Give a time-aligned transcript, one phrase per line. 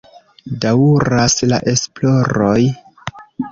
[0.63, 2.57] Daŭras la esploroj.